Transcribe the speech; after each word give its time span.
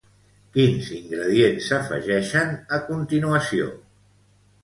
Quins 0.53 0.87
ingredients 0.99 1.67
s'afegeixen 1.73 2.55
a 2.77 2.79
continuació? 2.87 3.71